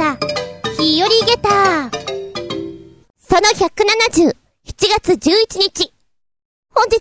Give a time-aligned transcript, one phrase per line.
[0.00, 0.16] だ。
[0.78, 1.90] 日和ゲタ
[3.18, 4.34] その170、7
[4.66, 5.92] 月11日。
[6.72, 6.98] 本日、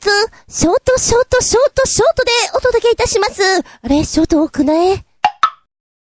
[0.50, 3.42] ショートショートショートショートでお届けいたします。
[3.82, 5.06] あれ、ショート多くない？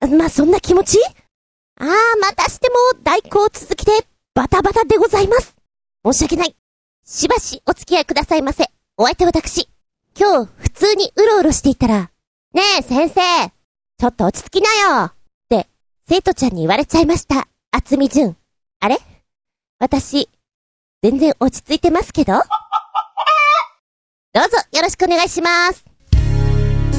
[0.07, 0.99] まあ、そんな気持ち？
[1.79, 1.87] ああ、
[2.21, 3.91] またしても代行続きで
[4.35, 5.55] バタバタでございます。
[6.05, 6.55] 申し訳ない。
[7.05, 8.69] しばしお付き合いくださいませ。
[8.97, 9.67] お相手私。
[10.15, 12.11] 今日、普通にうろうろしていたら、
[12.53, 13.49] ねえ、先生
[13.97, 14.69] ちょっと落ち着きな
[15.05, 15.11] よ、
[16.05, 17.47] 生徒ちゃんに言われちゃいました。
[17.71, 18.35] あつみじゅん。
[18.81, 18.97] あれ？
[19.79, 20.27] 私、
[21.01, 22.33] 全然落ち着いてますけど？
[22.33, 22.39] ど
[24.41, 25.85] うぞよろしくお願いします。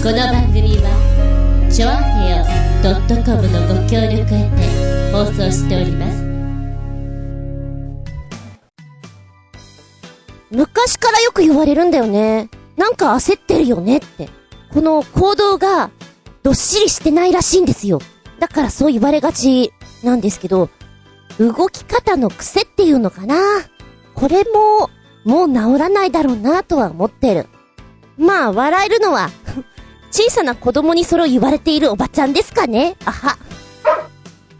[0.03, 2.45] この番組は、ちょあへよ
[3.27, 6.25] .com のご協力へて放送しております。
[10.51, 12.49] 昔からよく言われるんだよね。
[12.79, 14.31] なんか焦ってるよねって。
[14.73, 15.91] この行動が
[16.43, 18.01] どっしりしてないらしいんですよ。
[18.39, 20.71] だからそう言われがちなんですけど、
[21.39, 23.37] 動き方の癖っていうのかな。
[24.15, 24.91] これも、
[25.25, 27.49] もう治らないだろうなとは思ってる。
[28.17, 29.31] まあ、笑えるのは
[30.13, 33.39] 小さな子供にそれを言われているおばちゃんですかねあは。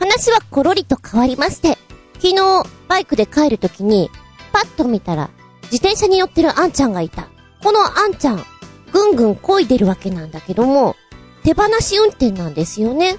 [0.01, 1.79] 話はコロリと変わりまして、
[2.15, 4.11] 昨日、バイクで帰るときに、
[4.53, 5.31] パッと見たら、
[5.65, 7.29] 自転車に乗ってるあんちゃんがいた。
[7.63, 8.45] このあんちゃん、
[8.93, 10.97] ぐんぐん漕いでるわけなんだけども、
[11.43, 13.17] 手放し運転なんですよね。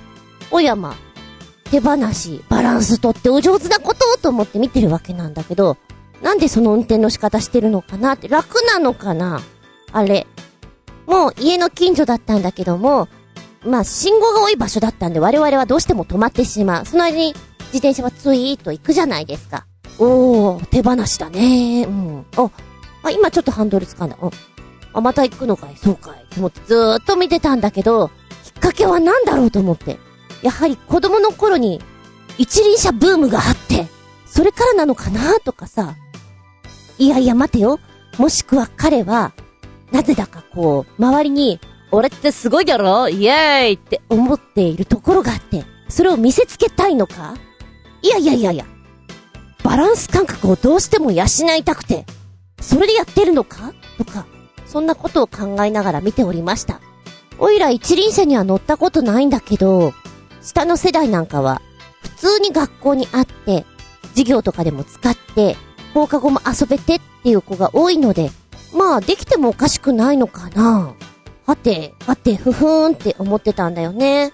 [0.51, 0.95] おやま、
[1.71, 5.77] 手放し、バランスとってお上手なことをと思って見てるわけなんだけど、
[6.21, 9.41] なんでその運転の仕方してるのかなって楽なのかな？
[9.91, 10.27] あれ。
[11.05, 13.07] もう家の近所だったんだけども、
[13.63, 16.85] まあ信号が多い場所だったんで我々はどうしても止まってしまう。
[16.85, 17.33] その間に
[17.73, 19.65] 自転車はツイーと行くじゃないですか。
[19.99, 22.25] おー、手放しだねうん。
[22.37, 22.49] あ、
[23.03, 24.17] あ、今ちょっとハンドル掴んだ。
[24.21, 24.31] うん。
[24.93, 25.75] あ、また行くのかい？
[25.77, 26.25] そうかい。
[26.29, 28.09] と思ってずーっと見てたんだけど、
[28.43, 29.97] きっかけは何だろうと思って。
[30.45, 31.81] やはり子供の頃に
[32.37, 33.87] 一輪車ブームがあって、
[34.27, 35.95] それからなのかなとかさ。
[36.99, 37.79] いやいや待てよ。
[38.19, 39.33] もしくは彼は、
[39.91, 41.59] なぜだかこう、周りに、
[41.91, 43.09] 俺ってすごいだろ？
[43.09, 47.33] イエーイって思っているところがあって、それを見せつけたいのか？
[48.03, 48.65] いやいやいやいや。
[49.63, 51.25] バランス感覚をどうしても養
[51.57, 52.05] いたくて、
[52.61, 53.73] それでやってるのか？
[53.97, 54.27] とか、
[54.67, 56.81] そんなことを考えながら見ておりました。
[57.39, 59.91] おいら一輪車には乗ったことないんだけど、
[60.45, 61.61] 下の世代なんかは、
[62.01, 63.65] 普通に学校にあって、
[64.09, 65.57] 授業とかでも使って、
[65.93, 68.31] 放課後も遊べてっていう子が多いので、
[68.71, 70.93] まあ、できてもおかしくないのかな。
[71.47, 74.31] はて、はて、ふふーんって思ってたんだよね。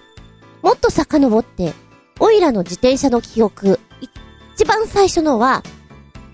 [0.60, 1.72] もっと遡って、
[2.20, 3.80] おいらの自転車の記憶、
[4.54, 5.62] 一番最初のは、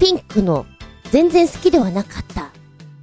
[0.00, 0.66] ピンクの
[1.12, 2.50] 全然好きではなかった、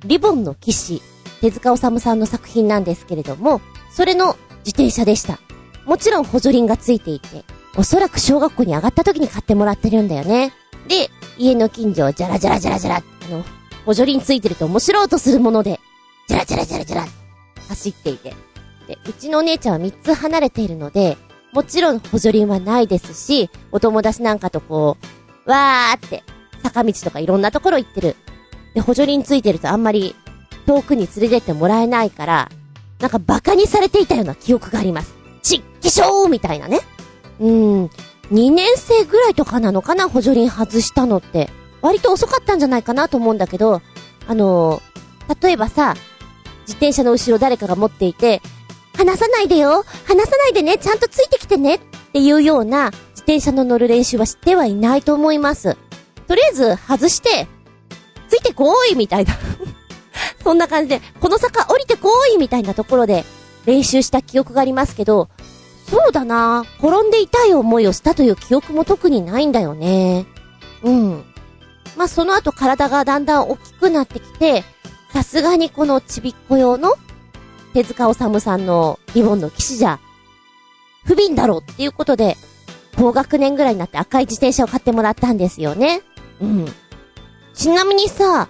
[0.04, 1.02] リボンの騎士、
[1.40, 3.62] 手塚治虫さんの作品なんですけれども、
[3.92, 5.40] それの自転車でした。
[5.86, 7.44] もちろん補助輪がついていて、
[7.78, 10.54] おそらく小学校に上がった時に買ってもらってるんだよね。
[10.88, 13.44] で、家の近所をジャラジャラジャラジャラ、あの、
[13.86, 15.80] 補助輪ついてると面白いとするもので、
[16.28, 17.06] ジャラジャラジャラジャラ、
[17.70, 18.34] 走っていて。
[18.88, 21.18] で、うちのお姉ちゃんは3つ離れているので、
[21.54, 24.98] もちろん補助輪はないですし、お友達なんかとこ
[25.46, 26.24] う、わーって、
[26.64, 28.16] 坂道とかいろんなところ行ってる。
[28.74, 30.16] で、補助輪ついてるとあんまり
[30.66, 32.50] 遠くに連れてってもらえないから、
[33.00, 35.15] なんか馬鹿にされていたような記憶があります。
[35.46, 36.80] ちっきしょーみたいなね。
[37.40, 37.86] うん。
[38.32, 41.50] 2年生ぐらいとかなのかな補助輪外したのって。
[41.82, 43.84] 割と遅かったんじゃないかなと思うんだけど、
[44.28, 45.94] あのー、例えばさ、
[46.62, 48.42] 自転車の後ろ誰かが持っていて、
[48.98, 51.80] 離さないでよ離さないでねちゃんとついてきてねっ
[52.14, 55.78] ていうような自転車の乗る練習はしてはいないと思います。
[56.28, 57.48] とりあえず外して、
[58.30, 59.34] ついてこーいみたいな
[60.44, 63.26] そんな感じで、この坂降りてこーいみたいなところで
[63.68, 65.30] 練習した記憶がありますけど、
[65.88, 70.26] そうだな転んで痛い思いをしたという記憶も特にないんだよね。
[70.84, 71.24] うん。
[71.96, 74.64] まあ、その後体がだんだん大きくなってきて、
[75.14, 76.96] さすがにこのちびっこ用の
[77.74, 80.00] 手塚治虫さんのリボンの騎士じゃ、
[81.06, 82.36] 不憫だろうっていうことで、
[82.98, 86.02] 高学年ぐらいになって赤い自転車を買ってもらったんですよね。
[86.42, 86.66] うん。
[87.54, 88.50] ちなみにさ、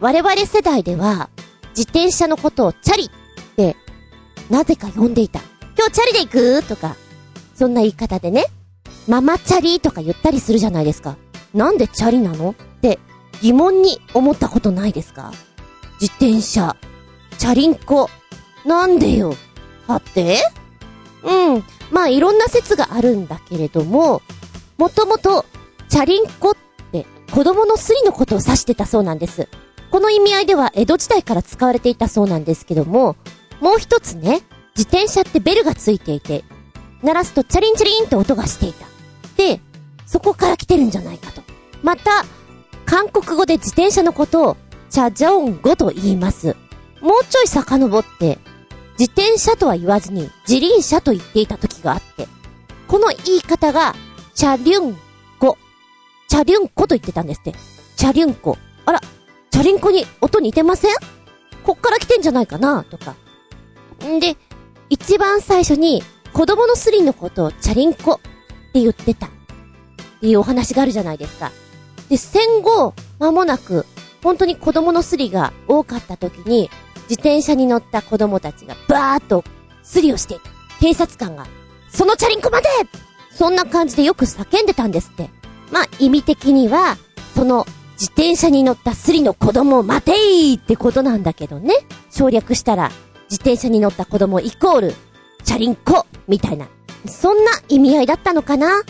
[0.00, 1.30] 我々世代では、
[1.70, 3.10] 自転車のことをチャリっ
[3.56, 3.76] て、
[4.50, 5.40] なぜか呼んでいた。
[5.78, 6.66] 今日チャリで行く？
[6.66, 6.96] とか、
[7.54, 8.46] そんな言い方でね、
[9.06, 11.16] ママチャリとか言ったりするじゃないですか。
[11.54, 12.50] なんでチャリなの？
[12.50, 12.98] って
[13.42, 15.32] 疑問に思ったことないですか？
[16.00, 16.74] 自転車、
[17.38, 18.10] チャリンコ、
[18.66, 19.36] なんでよ？
[19.86, 20.40] はて？
[21.22, 21.64] うん。
[21.92, 24.20] まあいろんな説があるんだけれども、
[24.78, 25.44] もともと、
[25.88, 26.56] チャリンコっ
[26.90, 29.48] て子供のスリのことを指してたそうなんです。
[29.92, 33.14] この意味合いでは江戸時代から使われていたそうなんですけども、
[33.60, 34.40] もう一つね、
[34.78, 36.44] 自転車ってベルがついていて、
[37.02, 38.86] 鳴らすとチャリンチャリンって音がしていた。
[39.36, 39.60] で
[40.06, 41.42] そこから来てるんじゃないかと。
[41.82, 42.24] また、
[42.86, 44.56] 韓国語で自転車のことを、
[44.88, 46.56] チャジョン語と言います。
[47.00, 48.38] もうちょい遡って、
[48.98, 52.28] 自転車とは言わずに、自輪車と言っていた時があって、
[52.86, 53.94] この言い方が、
[54.34, 54.96] チャリュン
[55.38, 55.58] コ。
[56.28, 57.52] チャリュンコと言ってたんですって。
[57.96, 58.56] チャリュンコ。
[58.86, 59.00] あら、
[59.50, 60.94] チャリンコに音似てません？
[61.64, 62.84] こっから来てんじゃないかな？
[62.84, 63.14] とか。
[64.06, 64.36] んで、
[64.90, 66.02] 一番最初に、
[66.32, 68.18] 子供のスリのことをチャリンコっ
[68.72, 69.26] て言ってた。
[69.26, 69.30] っ
[70.20, 71.52] ていうお話があるじゃないですか。
[72.08, 73.86] で、戦後、間もなく、
[74.22, 76.70] 本当に子供のスリが多かった時に、
[77.08, 79.44] 自転車に乗った子供たちがバーッと
[79.82, 80.50] スリをしていた。
[80.80, 81.46] 警察官が、
[81.90, 82.68] そのチャリンコまで
[83.30, 85.30] そんな感じでよく叫んでたんですって。
[85.70, 86.96] まあ、意味的には、
[87.34, 91.74] その、自転車に乗ったスリの子供を待てーってことなんだけどね。
[92.10, 92.90] 省略したら、
[93.30, 94.94] 自転車に乗った子供イコール、
[95.44, 96.66] チャリンコみたいな。
[97.06, 98.82] そんな意味合いだったのかな？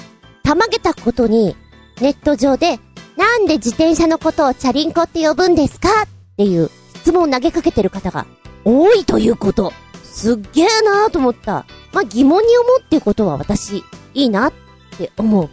[0.43, 1.57] たまげたことに、
[2.01, 2.79] ネット上で、
[3.17, 5.89] なんで自転車のことをチャリンコって呼ぶんですか？
[6.05, 8.27] っていう質問を投げかけてる方が
[8.65, 9.73] 多いということ。
[10.05, 11.67] すっげえなーと思った。
[11.93, 14.53] まあ、疑問に思うっていうことは私、いいなっ
[14.97, 15.51] て思う。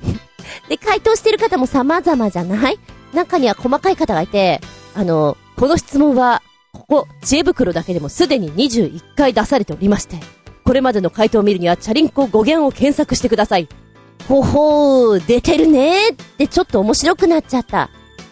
[0.70, 2.80] で、回答してる方も様々じゃない？
[3.14, 4.62] 中には細かい方がいて、
[4.96, 6.42] あの、この質問は、
[6.76, 10.18] ここ、知恵袋だけでもすでに21回出されておりまして、
[10.64, 13.68] これまでの回答を見るには、チャリンコ語源を検索してください。
[14.28, 17.90] ほほー、出てるねーってちょっと面白くなっちゃった。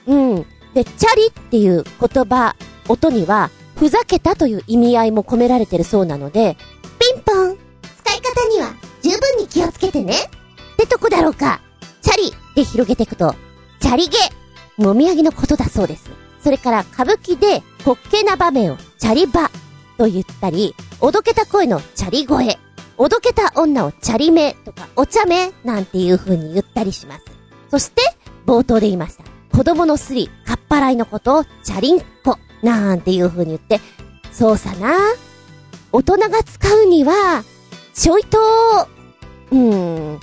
[0.08, 0.46] うん。
[0.74, 2.56] で、チャリっていう言葉、
[2.90, 6.58] 音には、ふざけたという意味合いも込められてるそうなので、
[7.00, 7.58] ピンポン
[8.04, 11.62] 使い方には十分に気をつけてねってとこだろうか。
[12.02, 13.36] チャリで広げていくと、
[13.80, 14.18] チャリゲ
[14.78, 16.23] もみあげのことだそうです。
[16.44, 19.50] それから歌舞伎で滑稽な場面をチャリバ
[19.98, 22.60] と言ったり、おどけた声のチャリ声、
[22.98, 27.26] おどけた女をチャリメとかお茶目なんていう風に言ったりします。
[27.72, 28.02] そして、
[28.46, 29.24] 冒頭で言いました。
[29.56, 33.80] 子供のスリ、かっぱらいのことをチャリンコなんていう風に言って、
[34.32, 34.94] そうさな。
[35.92, 37.44] 大人が使うには、
[37.94, 38.40] ちょいと、
[39.52, 40.20] うーん、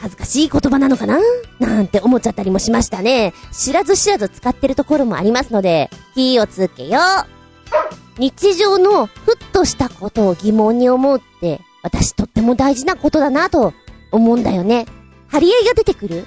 [0.00, 1.18] 恥ずかしい言葉なのかな？
[1.58, 3.32] なんて思っちゃったりもしましたね。
[3.52, 8.20] 知らず知らず使ってるところもありますので、気をつけよう。
[8.20, 13.74] 日常のふっとしたことを疑問に思うって、私とっても大事なことだなと
[14.10, 14.86] 思うんだよね。
[15.28, 16.24] 張り合いが出てくる？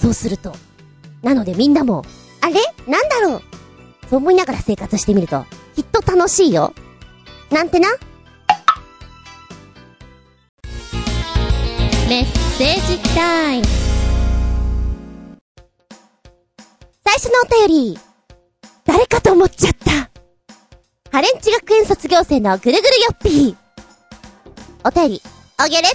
[0.00, 0.54] そうすると。
[1.22, 2.04] なのでみんなも、
[2.40, 2.54] あれ？
[2.86, 3.42] なんだろう？
[4.10, 5.44] そう思いながら生活してみると、
[5.74, 6.74] きっと楽しいよ。
[7.50, 7.88] なんてな？
[12.08, 13.64] メッセージタイム。
[17.04, 17.98] 最初のお便り。
[18.84, 20.08] 誰かと思っちゃった。
[21.10, 23.56] ハレンチ学園卒業生のぐるぐるよっぴー。
[24.84, 25.22] お便り、
[25.64, 25.92] おげれっ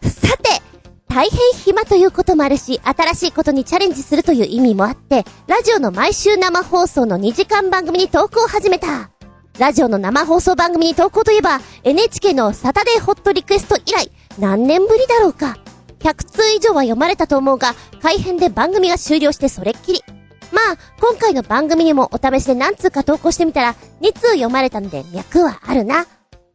[0.00, 0.08] つー。
[0.08, 0.62] さて、
[1.08, 9.10] 大変暇ということもあるし、新しいことにチャレンジするという意味もあって、ラジオの毎週生放送の2時間番組に投稿を始めた。
[9.58, 15.58] ラジオの生放送番組に投稿といえば、NHK のサタデーホットリクエスト以来、何年ぶりだろうか。
[16.06, 20.04] 100通以上は読まれたと思うが、改編で番組が終了してそれっきり。
[20.52, 26.06] まあ、今回の番組にもお試しで何通か投稿してみたら、2通読まれたので脈はあるな。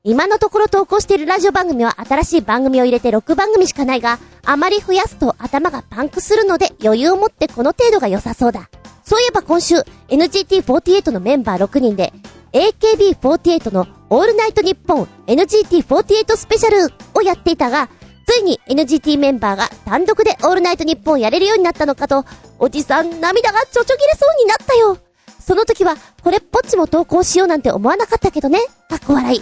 [0.03, 8.69] 今のところ投稿しているラジオ番組は新しい番組を入れて6番組しかないが、あまり増やすと頭がパンクするので余裕を持ってこの程度が良さそうだ。
[9.03, 9.75] そういえば今週、
[10.07, 12.13] NGT48 のメンバー6人で、
[12.53, 17.89] AKB48 のオールナイトニッポン NGT48 スペシャルをやっていたが、
[18.25, 22.25] ついに NGT メンバーが単独でオールナイトニッポンをやれるようになったのかと、
[22.59, 24.97] おじさん涙がちょちょぎれそうになったよ。
[25.39, 28.59] その時は、これっぽっちも投稿しようなんて思わなかったけどね。
[28.89, 29.41] かっこ笑い。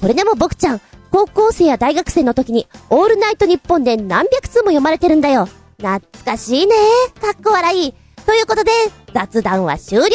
[0.00, 5.48] これでも僕ちゃん、高校生や大学生の時に、オールナイトニッポンで何百通も読まれてるんだよ。
[5.78, 6.74] 懐かしいね。
[7.20, 7.94] かっこ笑い。
[8.26, 8.70] ということで、
[9.14, 10.06] 雑談は終了。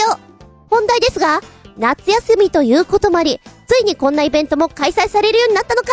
[0.70, 1.42] 本題ですが、
[1.78, 5.90] 夏休みということもあり、ついにこんなイベントも開催されるようになったのか。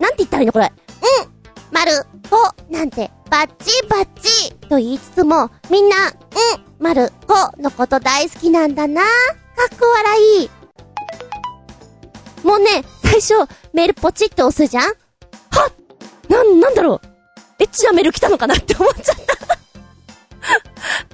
[0.00, 0.72] なんて言ったらいいのこれ。
[1.02, 1.36] うん。
[1.72, 1.92] 丸、
[2.30, 6.14] こ、なんて、バッチバッチと言いつつも、みんな、うん、
[6.78, 9.02] 丸、このこと大好きなんだな。
[9.02, 9.08] か
[9.74, 10.50] っこ笑い。
[12.46, 13.34] もうね、最初、
[13.72, 15.72] メールポチッと押すじゃんはっ
[16.28, 17.16] なん、なんだろう
[17.58, 19.58] エッチなメール来たのかなって思っちゃった。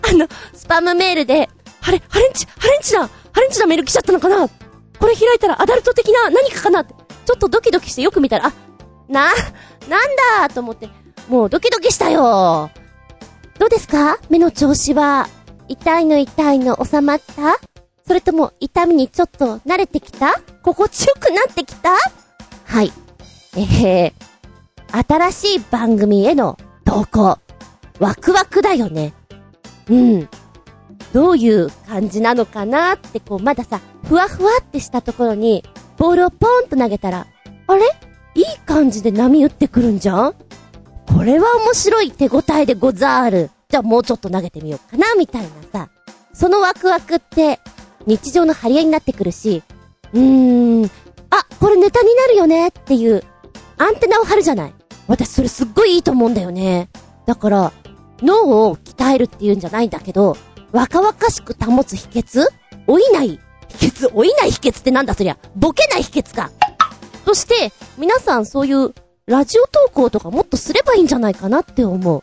[0.10, 1.48] あの、スパムメールで、
[1.80, 4.48] ハレ、ハレンチ、ハレンチな、ハレンチなメール来ちゃったのかな
[4.98, 6.92] これ開いたらアダルト的な何かかな、ちょ
[7.34, 8.52] っとドキドキしてよく見たら、あ、
[9.08, 9.30] な、
[9.88, 10.88] なんだと思って、
[11.28, 12.70] もうドキドキしたよ。
[13.58, 14.18] どうですか？
[14.30, 15.28] 目の調子は、
[15.68, 17.56] 痛いの痛いの収まった？
[18.06, 20.40] それとも痛みにちょっと慣れてきた？
[20.62, 21.90] 心地よくなってきた？
[22.64, 22.92] はい。
[23.56, 27.38] えー、新しい番組への投稿。
[28.00, 29.12] ワクワクだよね。
[29.88, 30.28] うん。
[31.12, 35.62] どういう感じなのかなって、こう、まださ、ふわふわってしたところに、
[35.98, 37.26] ボールをポンと投げたら、
[37.66, 37.82] あれ？
[38.34, 40.34] いい感じで波打ってくるんじゃん？
[41.06, 43.50] これは面白い手応えでござる。
[43.68, 45.90] じゃあもうちょっと投げてみようかな、みたいなさ。
[46.32, 47.60] そのワクワクって、
[48.06, 49.62] 日常の張り合いになってくるし、
[50.12, 50.90] うーん、
[51.30, 53.22] あ、これネタになるよねっていう、
[53.78, 54.74] アンテナを張るじゃない。
[55.06, 56.88] 私それすっごいいいと思うんだよね。
[57.26, 57.72] だから、
[58.22, 60.36] 脳を鍛えるっていうんじゃないんだけど、
[60.72, 62.46] 若々しく保つ秘訣？
[62.86, 64.14] 老いない秘訣？
[64.14, 65.36] 老いない秘訣ってなんだそりゃ。
[65.54, 66.50] ボケない秘訣か。
[67.24, 68.94] そして、皆さんそういう、
[69.26, 72.22] ラジオ投稿とかもっとすればいいんじゃないかなって思う。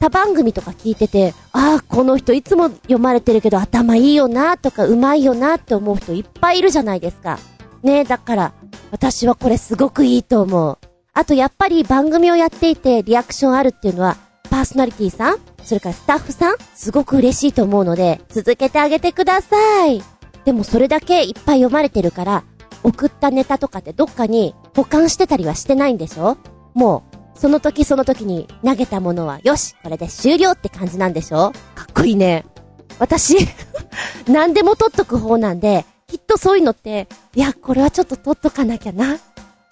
[0.00, 7.38] 他番組とか聞いてて、ああ、この人いつも読まれてるけど頭いいよなとかうまいよなって思う人いっぱいいるじゃないですか。
[7.84, 8.52] ねえ、だから、
[8.90, 10.78] 私はこれすごくいいと思う。
[11.14, 14.16] あとやっぱり番組をやっていてリアクションあるっていうのは、
[14.50, 20.02] パーソナリティさんそれからスタッフさんすごく嬉しいと思うので、続けてあげてください。
[20.44, 22.44] でもそれだけいっぱい読まれてるから、
[22.82, 26.36] 送ったネタとかってどっかに保管してたりはしてないんでしょ？
[26.74, 31.52] もう、その時その時に投げたものは、よしこれで終了って感じなんでしょ？
[31.74, 32.44] かっこいいね。
[32.98, 33.36] 私、
[34.28, 39.18] 何でも取っとく方なんで、きっとそういうのって、いや、これはちょっと取っとかなきゃな、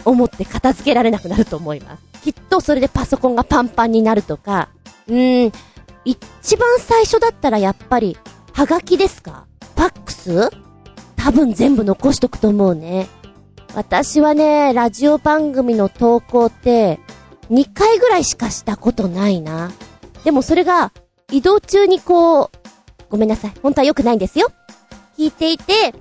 [0.05, 2.02] 思って片付けられなくなると思います。
[2.23, 4.71] きっとそれでパソコンがパンパンになるとか、
[5.07, 5.52] うーん、
[6.05, 8.17] 一番最初だったらやっぱり、
[8.52, 9.47] はがきですか？
[9.76, 10.50] ファックス？
[11.23, 13.07] 多分全部残しとくと思うね。
[13.75, 16.99] 私はね、ラジオ番組の投稿って、
[17.50, 19.71] 2回ぐらいしかしたことないな。
[20.25, 20.93] でもそれが、
[21.31, 22.50] 移動中にこう、
[23.11, 23.53] ごめんなさい。
[23.62, 24.50] 本当は良くないんですよ。
[25.19, 25.95] 聞いていて、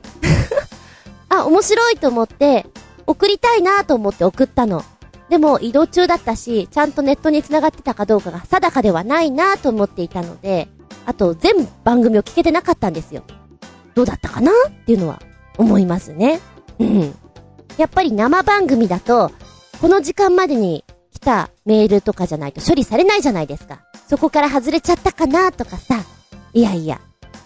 [1.27, 2.65] あ、面白いと思って、
[3.05, 4.83] 送りたいなと思って送ったの。
[5.29, 10.69] でも移動中だったし、ちゃんとネットに繋がってたかどうかが定かではないなと思っていたので、
[11.05, 13.23] あと全番組を聞けてなかったんですよ。
[13.95, 14.51] どうだったかな？
[14.67, 15.21] っていうのは
[15.57, 16.39] 思いますね。
[16.79, 17.13] うん。
[17.77, 19.31] やっぱり生番組だと、
[19.81, 23.81] この時間までに来たメールとかじゃないと処理されないじゃないですか。
[24.07, 26.03] そこから外れちゃったかなとかさ。
[26.53, 26.99] いやいや。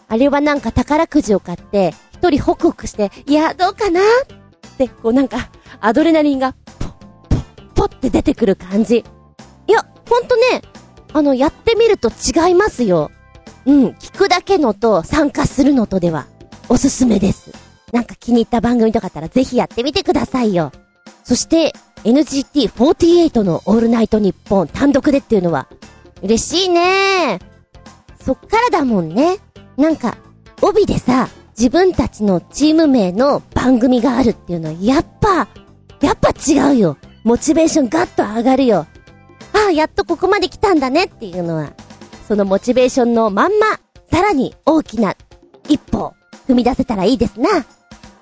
[0.08, 4.02] あれはなんか宝くじを買って、一人ホクホクして、いや、どうかな？
[4.02, 6.92] って、こうなんか、アドレナリンが、ポッ、
[7.30, 9.04] ポッ、ポッって出てくる感じ。
[9.68, 10.62] いや、ほんとね、
[11.14, 13.12] あの、やってみると違いますよ。
[13.66, 16.28] うん、聞くだけのと参加するのとでは、
[16.70, 17.52] おすすめです。
[17.92, 20.72] なんか気に入った番組とかあったらぜひやってみてくださいよ。
[21.24, 25.68] そして、NGT48 のオールナイトニッポン単独でっていうのは、
[26.22, 27.40] 嬉しいね
[28.20, 29.38] そっからだもんね。
[29.78, 30.18] なんか、
[30.62, 35.48] 帯でさ、自分たちのチーム名の番組があるっていうのは、やっぱ、
[36.02, 36.98] やっぱ違うよ。
[37.24, 38.88] モチベーションガッと上がるよ。
[39.54, 41.74] ああ、やっとここまで来たんだねっていうのは、
[42.28, 43.80] そのモチベーションのまんま、
[44.12, 45.16] さらに大きな
[45.70, 46.14] 一歩、
[46.48, 47.66] 踏み出せたらいいですな。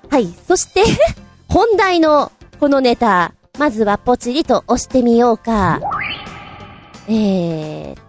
[0.10, 0.84] はい、そして、
[1.50, 5.80] 本題のこのネタ、まずはポチリと押してみようか。
[7.08, 7.96] えー、ん？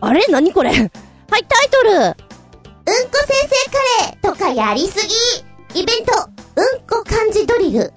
[0.00, 0.24] あれ？
[0.28, 0.70] 何これ？
[0.70, 0.84] はい、タ
[1.38, 1.90] イトル。
[1.92, 2.14] うんこ
[2.86, 3.08] 先
[3.64, 5.04] 生カレーとかやりす
[5.74, 5.80] ぎ。
[5.80, 6.12] イベント、
[6.56, 7.92] うんこ漢字ドリル、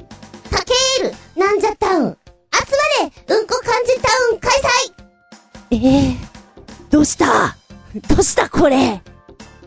[0.50, 2.18] たけーる、なんじゃタウン、
[2.52, 2.58] 集
[3.02, 4.52] まれ、うんこ漢字タウン開
[5.70, 5.72] 催。
[5.72, 6.16] えー、
[6.90, 7.56] どうした？
[8.10, 9.02] どうしたこれ？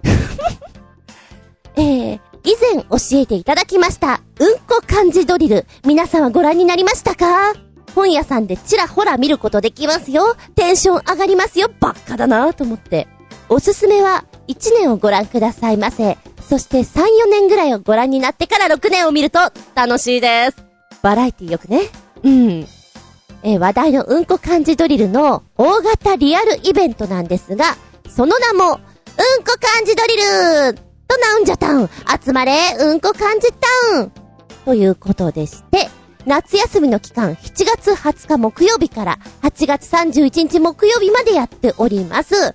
[1.77, 7.55] えー、以前教えていただきました、うんこ漢字ドリル、皆さんはご覧になりましたか？
[7.95, 10.37] 本屋さんでちらほら見ることできますよ。
[10.55, 11.71] テンション上がりますよ。
[11.81, 13.07] ばっかだなと思って。
[13.49, 16.17] おすすめは、1年をご覧くださいませ。
[16.49, 19.39] そして3、4年ぐらいをご覧になってから6年を見ると
[19.75, 20.57] 楽しいです。
[21.03, 21.83] バラエティよくね。
[22.23, 22.67] うん。
[23.43, 27.77] えー話題のうんこ漢字ドリルの大型リアルイベントなんですが、
[28.09, 28.81] その名も、
[29.19, 30.75] うんこ漢字ドリル
[31.09, 31.91] となんじゃタウン
[32.25, 33.57] 集まれ、うんこ漢字タ
[33.99, 34.13] ウン。
[34.65, 35.89] ということでして、
[36.25, 42.35] 夏休みの期間、7月20日木曜日から8月31日木曜日までやっております。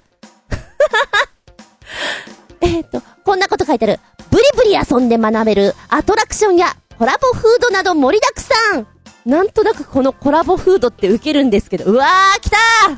[2.62, 4.00] えっと、こんなこと書いてある。
[4.32, 5.76] ブリブリ遊んで学べる。
[5.90, 8.88] アトラクションやコラボフードなど盛りだくさん。
[9.30, 12.98] なんとなくこのコラボフードって受けるんですけど、うわー、来たー。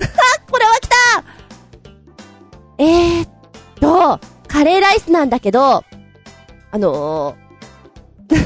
[0.50, 1.39] これは来たー。
[2.80, 3.28] えーっ
[3.78, 4.18] と、
[4.48, 5.84] カレーライスなんだけど、
[6.70, 8.36] あのー、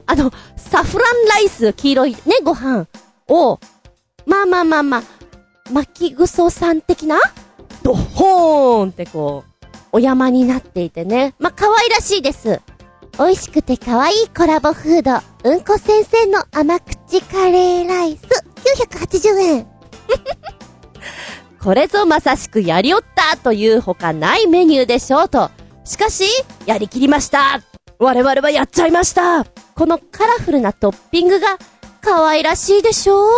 [0.06, 2.86] あの、サフランライス、黄色いね、ご飯
[3.28, 3.60] を、
[4.24, 5.02] まあまあまあまあ、
[5.70, 7.20] 巻きぐそさん的な
[7.82, 11.34] ドホーンってこう、お山になっていてね。
[11.38, 12.62] まあ、可愛らしいです。
[13.18, 18.22] 美味しくて可愛いコラボフード、うんこ先生の甘口カレーライス、
[18.88, 19.66] 980円。
[21.62, 25.50] これぞまさしくやりおったというほかないメニューでしょうと。
[25.84, 26.24] しかし、
[26.66, 27.60] やりきりました
[27.98, 31.58] 我々はやっちゃいましたこのカラフルなトッピングが
[32.00, 33.30] 可愛らしいでしょう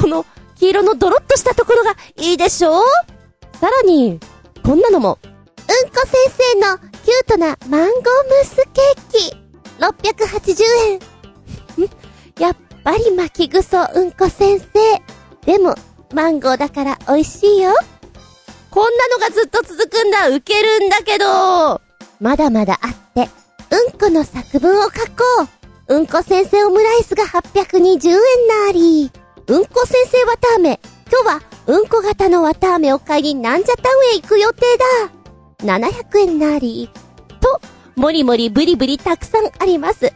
[0.00, 0.24] この
[0.56, 2.84] 黄色のドロッとしたところがいいでしょう
[3.58, 4.18] さらに、
[4.62, 5.18] こんなのも。
[5.22, 5.26] う
[5.86, 6.12] んこ先
[6.54, 9.36] 生のキュートなマンゴームースケーキ。
[9.78, 11.88] 680円。
[12.38, 15.02] やっぱり巻きぐそうんこ先生。
[15.46, 15.74] でも、
[16.12, 17.72] マンゴーだから美味しいよ。
[18.70, 20.28] こんなのがずっと続くんだ。
[20.28, 21.80] ウケるんだけど。
[22.20, 23.28] まだまだあって、
[23.70, 25.48] うんこの作文を書こ
[25.88, 25.94] う。
[25.94, 29.10] うんこ先生オムライスが820円なり。
[29.46, 30.80] うんこ先生わたあめ。
[31.10, 35.78] 今日は、うんこ型のわたあめを買いになんじゃタウンへ行く予定だ。
[35.78, 36.90] 700円なり。
[37.40, 37.60] と、
[37.96, 40.12] もりもりブリブリたくさんあります。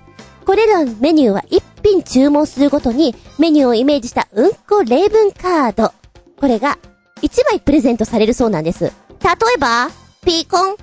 [0.49, 5.93] これらのメニューは一品注文するごとにメニューをイメージしたうんこ例文カード。
[6.41, 6.79] これが
[7.21, 8.85] 1枚プレゼントされるそうなんです。
[8.85, 9.91] 例えば、
[10.25, 10.77] ピーコン。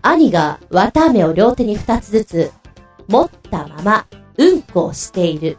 [0.00, 2.52] 兄が綿飴を両手に2つずつ
[3.08, 4.06] 持ったまま
[4.38, 5.58] うんこをしている。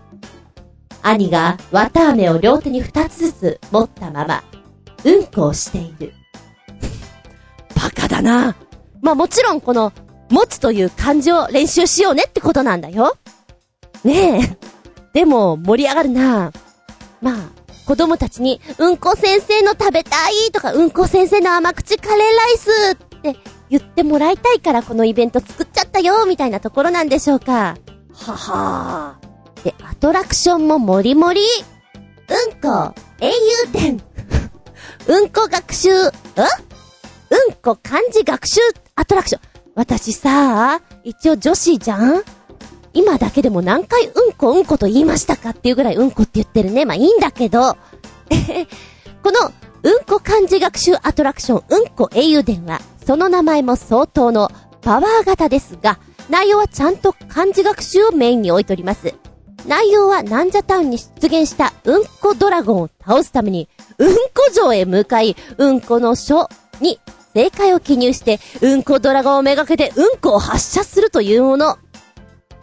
[1.02, 4.46] 兄が綿飴を両手に2つずつ持ったまま
[5.04, 6.14] うんこをしている。
[7.76, 8.56] バカだな。
[9.02, 9.92] まあもちろんこの
[10.30, 13.18] 持つという漢字を練習しようねってことなんだよ。
[14.04, 14.58] ねえ。
[15.14, 16.52] でも、盛り上がるな
[17.22, 17.36] まあ、
[17.86, 23.36] 子供たちに、うんこ先生の食べたいとか、うんこ先生の甘口カレーライスって
[23.70, 27.78] 言ってもらいたいからこのイベント作っちゃったよみたいなところなんでしょうか。
[28.14, 29.64] ははー。
[29.64, 31.42] で、アトラクションももりもり。
[31.42, 33.34] うんこ、英雄
[33.72, 34.02] 伝。
[35.08, 35.96] うんこ学習、ん？
[35.96, 36.12] うん
[37.62, 38.60] こ漢字学習
[38.96, 39.42] アトラクション。
[39.76, 42.24] 私さ、一応女子じゃん？
[42.94, 46.86] 今だけでも何回うんこうんこと言いましたかっていうぐらいうんこって言ってるね。
[46.86, 47.76] まあいいんだけど、
[49.22, 49.52] この
[49.84, 54.50] うんこ漢字学習アトラクションうんこ英雄伝は、その名前も相当の
[54.82, 59.14] パワー型ですが、内容はちゃんと漢字学習をメインに置いております。
[59.68, 64.22] 内容はナンジャタウンに出現したうんこドラゴンを倒すために、うんこ
[64.54, 66.48] 城へ向かい、うんこの書
[66.80, 67.00] に
[67.36, 71.78] 正解を記入して、うんこドラゴンをめがけてうんこを発射するというもの。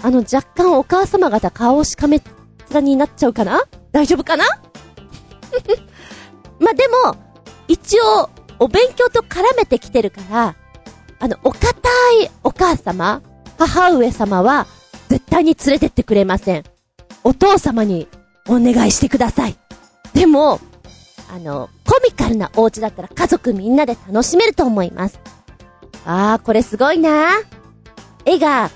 [0.02, 2.22] あの、若干お母様方顔をしかめ
[2.72, 3.62] 面になっちゃうかな？
[3.92, 4.44] 大丈夫かな？
[6.58, 7.14] まあ、でも、
[7.68, 10.56] 一応、お勉強と絡めてきてるから、
[11.20, 11.68] あの、お堅
[12.22, 13.20] いお母様、
[13.58, 14.66] 母上様は、
[15.08, 16.64] 絶対に連れてってくれません。
[17.24, 18.08] お父様に、
[18.48, 19.56] お願いしてください。
[20.14, 20.60] でも、
[21.30, 25.20] あの、コミカルなお家だったら家族みんなで楽しめると思います。
[26.06, 27.28] あー、これすごいな
[28.24, 28.70] 絵が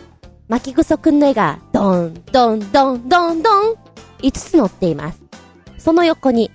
[0.48, 3.74] 巻きぐそくんの絵が、ドン、ドン、ドン、ドン、ドン、
[4.18, 5.22] 5つ載っています。
[5.78, 6.50] その横に、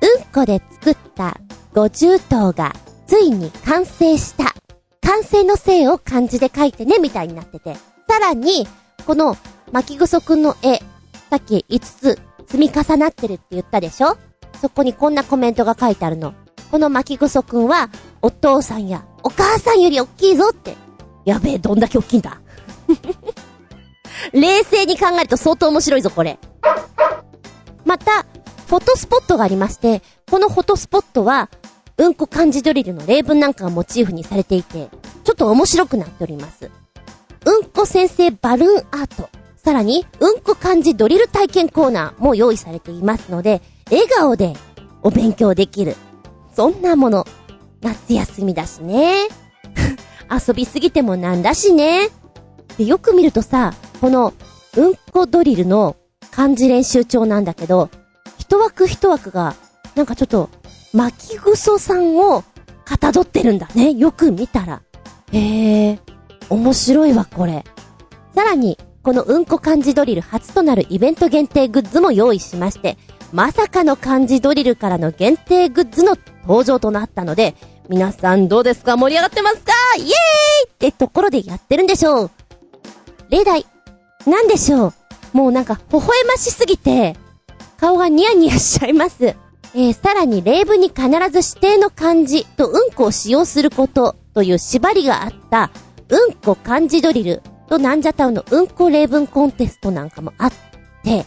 [0.00, 1.38] うんこで作った
[1.72, 2.74] 五重塔が、
[3.06, 4.52] ついに完成した。
[5.00, 7.76] 完成の性を漢字で書いてね、みたいになってて。
[8.08, 8.66] さらに、
[9.06, 9.36] この、
[9.70, 10.78] 巻きぐそくんの絵、
[11.30, 14.18] さっき5つ積み重なってるって言ったでしょ？
[14.60, 16.34] そこにこんなコメントが書いてあるの。
[16.70, 17.90] この巻きぐそくんは、
[18.22, 20.76] お父さんやお母さんより大きいぞって。
[21.24, 22.40] やべえ、どんだけ大きいんだ。
[24.32, 26.38] 冷静に考えると相当面白いぞ、これ。
[27.84, 28.26] また、
[28.66, 31.50] フォトスポットがありまして、このフォトスポットは、
[31.96, 34.88] うんこ漢字ドリルの例文なんかがモチーフにされていて、
[35.22, 36.70] ちょっと面白くなっております。
[37.44, 39.28] うんこ先生バルーンアート。
[39.56, 44.54] さらに、うんこ漢字ドリル体験コーナーも用意されていますので、笑顔で
[45.02, 45.96] お勉強できる。
[46.54, 47.26] そんなもの。
[47.80, 49.28] 夏休みだしね。
[50.30, 52.08] 遊びすぎてもなんだしね。
[52.78, 54.32] で、よく見るとさ、この、
[54.76, 55.96] うんこドリルの
[56.30, 57.90] 漢字練習帳なんだけど、
[58.38, 59.54] 一枠一枠が、
[59.94, 60.48] なんかちょっと、
[60.92, 62.42] 巻きぐそさんを
[62.84, 63.92] かたどってるんだね。
[63.92, 64.82] よく見たら。
[65.32, 65.98] へえ、
[66.48, 67.64] 面白いわ、これ。
[68.34, 72.96] さらに、このうんこ漢字ドリル初となるイベント限定グッズも用意しまして、
[73.34, 77.56] まさかの漢字ドリルからの限定グッズの登場となったので、
[77.88, 78.96] 皆さんどうですか？
[78.96, 79.72] 盛り上がってますか？
[79.98, 80.10] イエーイ
[80.70, 82.30] ってところでやってるんでしょう。
[83.30, 83.66] 例題。
[84.24, 84.92] なんでしょう？
[85.32, 87.16] もうなんか、微笑ましすぎて、
[87.80, 89.24] 顔がニヤニヤしちゃいます。
[89.26, 95.72] えー、さらに例文に必ず指定の漢字とうんこを使用することという縛りがあった、
[96.08, 100.52] うんこ漢字ドリルとなんじゃタウンのうんこ例文コンテストなんかもあっ
[101.02, 101.26] て、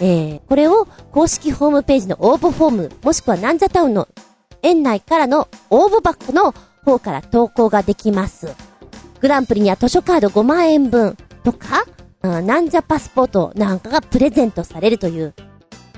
[0.00, 4.08] えー、これを公式ホームページの応募フォーム、もしくはなんじゃタウンの
[4.62, 6.52] 園内からの応募箱の
[6.84, 8.54] 方から投稿ができます。
[9.20, 11.84] グランプリには図書カード5万円分とか、
[12.22, 15.34] なんじゃパスポートなんかがプレゼントされるという、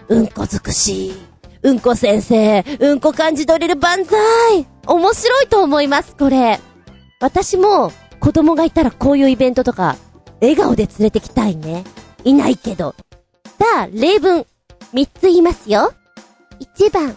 [0.09, 1.13] うんこ尽くし、
[1.63, 6.61] うんこ先生、うんこ感じ取れる万歳面白いと思います、これ。
[7.21, 9.97] 私も子供がいたらこういうイベントとか、
[10.41, 11.85] 笑顔で連れてきたいね。
[12.25, 12.95] いないけど。
[13.59, 14.47] さあ、例文、
[14.93, 15.95] 三つ言いますよ。
[16.59, 17.15] 一番、うん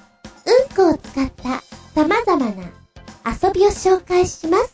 [0.73, 1.61] こを使った
[1.93, 2.63] 様々な
[3.25, 4.73] 遊びを紹介します。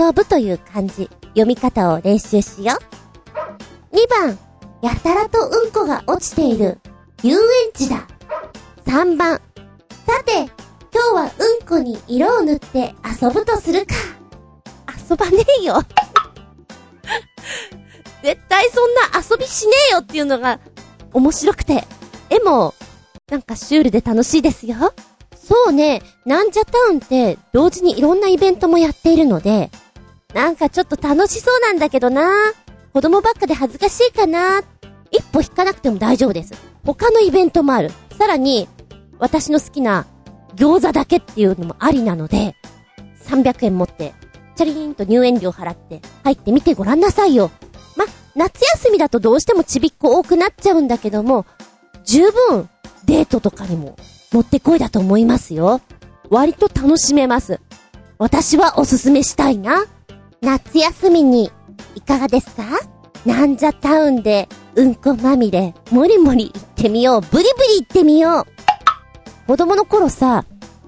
[0.00, 2.78] 遊ぶという漢字、読み方を練習しよ
[3.92, 3.94] う。
[3.94, 4.38] 2番、
[4.80, 6.78] やたらとうんこが落ちている
[7.22, 7.42] 遊園
[7.74, 8.08] 地だ。
[8.86, 9.38] 3番、
[10.06, 10.50] さて、
[10.92, 13.92] 今日はうんこに色を塗って遊ぶとするか。
[15.10, 15.82] 遊ばねえよ。
[18.22, 20.60] 絶対そんな遊びしねえよっていうのが
[21.12, 21.84] 面白くて、
[22.28, 22.74] 絵も
[23.30, 24.76] なんかシュールで楽しいですよ。
[25.34, 29.70] そうね、なんじゃタウンって同時にいろんなイベントもやっているので、
[30.34, 32.30] なんかちょっと楽しそうなんだけどな
[32.92, 34.62] 子供ばっかで恥ずかしいかな
[35.10, 36.54] 一歩引かなくても大丈夫です。
[36.84, 37.90] 他のイベントもある。
[38.16, 38.68] さらに、
[39.18, 40.06] 私の好きな
[40.56, 42.54] 餃子だけっていうのもありなので、
[43.24, 44.14] 300円持って、
[44.56, 47.50] チャリーンと入園料払って入ってみてごらんなさいよ。
[48.34, 51.46] 夏休みだとどうしてもちびっこ多くなっちゃうんだけども、
[52.04, 52.68] 十分
[53.04, 53.96] デートとかにも
[54.32, 55.80] もってこいだと思いますよ。
[56.28, 57.60] 割と楽しめます。
[58.18, 59.84] 私はおすすめしたいな。
[60.40, 61.50] 夏休みに、
[61.94, 62.62] いかがですか？
[63.26, 67.20] なんじゃタウンで、うんこまみれ、もりもり行ってみよう。
[67.20, 69.46] ブリブリ行ってみよう。
[69.46, 70.44] 子供の頃さ、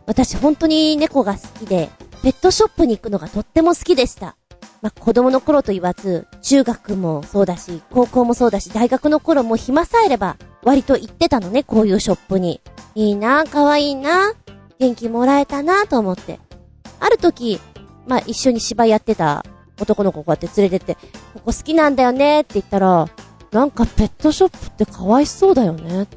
[0.07, 1.91] 私本当に猫が好きで、
[2.23, 4.37] ペットショップに行くのがとっても好きでした。
[4.83, 12.61] まあ、子供の頃と言わず、中学もそうだし、高校もそうだし、大学の頃も暇さえれば、割と行ってたのね、こういうショップに。
[12.97, 14.35] いいな、可愛いな、
[14.81, 16.41] 元気もらえたな、と思って。
[16.99, 17.61] ある時、
[18.09, 19.45] まあ、一緒に芝居やってた
[19.81, 20.95] 男の子こうやって連れてって、
[21.35, 23.09] ここ好きなんだよねって言ったら、
[23.53, 26.09] なんかペットショップってかわいそうだよね。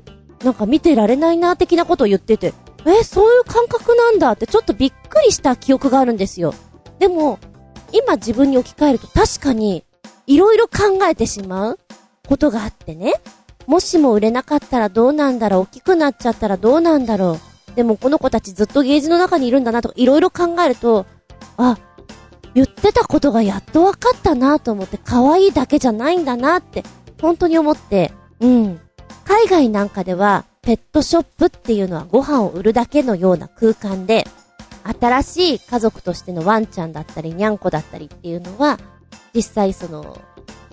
[0.44, 2.54] なんか見てられないな、的なことを言ってて、
[2.88, 6.54] え、そういう感覚なんだってちょっとびっくりした記憶があるんですよ。
[6.98, 7.40] でも、
[7.92, 9.84] 今自分に置き換えると確かに、
[10.28, 11.80] いろいろ考えてしまう
[12.28, 13.14] ことがあってね。
[13.68, 17.40] もしも売れなかったらどうなんだろう大きくなっちゃったらどうなんだろ
[17.72, 21.06] うでもこの子たちずっとゲージの中にいるんだなとか、いろいろ考えると、
[21.58, 21.78] あ、
[22.54, 26.84] 言ってたことがやっと分かったなと思って、可愛いだけじゃないんだなって、
[27.22, 28.80] 本当に思って、うん。
[29.26, 34.26] 海外なんかでは、ペットショップっていうのはご飯を売るだけのような空間で、
[34.86, 38.80] 新しい家族としてのワンちゃんだったり、にゃんこだったりっていうのは、
[39.34, 40.18] 実際その、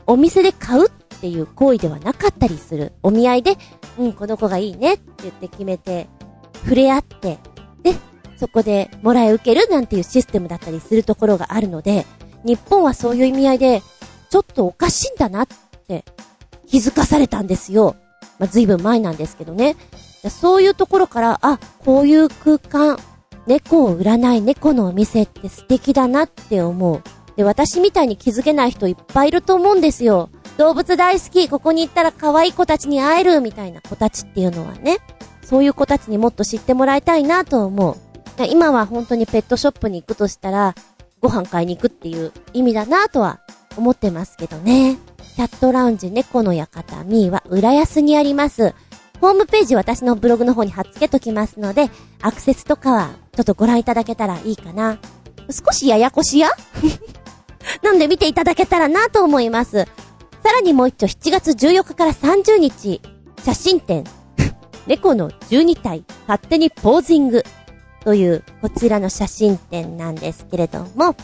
[0.06, 2.92] お店で買うっていう行為ではなかったりする。
[3.02, 3.56] お見合いで、
[3.98, 6.08] うん、この子がいいねって言って決めて、
[6.62, 7.38] 触れ合って、
[7.82, 7.94] で、
[8.36, 12.04] そこでもらい受けるなんていうシステムだったりするところがあるので、
[12.44, 13.82] 日本はそういう意味合いで、
[14.30, 16.04] ちょっとおかしいんだなって
[16.66, 17.96] 気づかされたんですよ。
[18.38, 19.76] まあ、随分前なんですけどね。
[20.28, 22.98] そういうところから、あ、こういう空間、
[23.46, 27.02] 猫を売らない猫のお店って素敵だなって思う。
[27.36, 30.30] で、私みたいに気づけない人いっぱいいると思うんですよ。
[30.58, 34.98] 動物大好き、ここに行ったら可愛い子たちに会える、みたいな子たちっていうのはね。
[35.42, 37.96] そういう子たちにもっと知ってもらいたいなと思う。
[38.50, 40.74] 今は本当にペットショップに行くとしたら、
[41.20, 43.40] ご飯買いに行くっていう意味だなとは
[43.76, 44.98] 思ってますけどね。
[45.36, 48.74] キャットラウンジ猫の館ミーは浦安にあります。
[49.22, 51.90] ホームページ私のブログの方に貼っ付けときますので、
[52.22, 54.98] アクセスとかはちょっとご覧いただけたらいいかな。
[55.48, 56.50] 少しややこしや？
[57.84, 59.86] なんで見ていただけたらなと思います。
[60.42, 63.00] さらにもう一丁7月14日から30日、
[63.44, 64.02] 写真展、
[64.88, 67.44] 猫の12体、勝手にポージング
[68.02, 71.14] というこちらの写真展なんですけれども、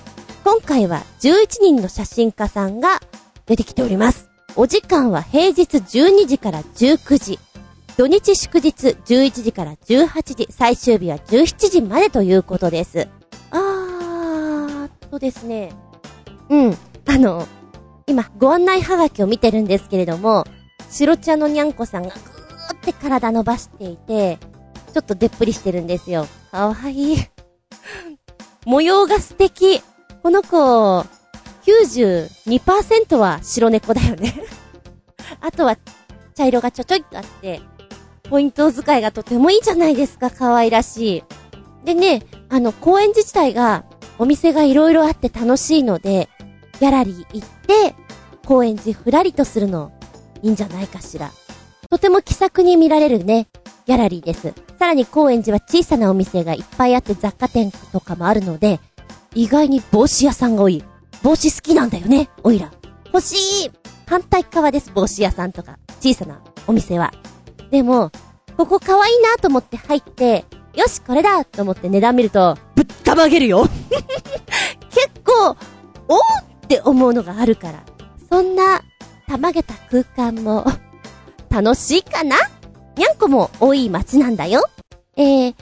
[0.44, 3.00] 今回は11人の写真家さんが
[3.46, 4.28] 出てきております。
[4.54, 7.40] お時間は平日12時から19時、
[7.98, 13.08] 土日祝日11時から18時、最終日は17時までということです。
[13.50, 15.72] あーとですね、
[16.48, 17.48] うん、あの、
[18.06, 20.44] 今、ご案内はがきを見てるんですけれども、
[20.88, 24.38] 白茶のにゃんこさんがぐーって体伸ばしていて、
[24.94, 26.28] ちょっとでっぷりしてるんですよ。
[26.52, 27.16] かわいい。
[28.64, 29.82] 模様が素敵。
[30.22, 31.04] この子、
[31.66, 34.34] 92%は白猫だよね
[35.40, 35.76] あとは、
[36.37, 37.61] 茶色がちょちょいっとあって、
[38.30, 41.24] ポイント使いがとてもいいじゃないですか、可愛らしい。
[41.84, 43.84] でね、あの、公園自体が、
[44.18, 46.28] お店が色々あって楽しいので、
[46.80, 47.94] ギャラリー行って、
[48.44, 49.92] 高円寺ふらりとするの、
[50.42, 51.30] いいんじゃないかしら。
[51.90, 53.48] とても気さくに見られるね、
[53.86, 54.52] ギャラリーです。
[54.78, 58.80] さらに高円寺は小さなお店がいっぱいあって雑貨店とかもあるので、
[59.34, 60.84] 意外に帽子屋さんが多い。
[61.22, 62.70] 帽子好きなんだよね、おいら。
[63.06, 63.70] 欲しい
[64.06, 65.78] 反対側です、帽子屋さんとか。
[66.00, 67.12] 小さなお店は。
[67.70, 68.11] でも、
[68.57, 73.66] ここ可愛いなと思って入って、よし、これだと思って値段見ると、ぶったまげるよ
[74.90, 75.57] 結構、
[76.09, 77.83] おーって思うのがあるから。
[78.31, 78.83] そんな、
[79.26, 80.66] たまげた空間も、
[81.50, 82.37] 楽しいかな？
[82.96, 84.62] にゃんこも多い街なんだよ。
[85.16, 85.54] えー、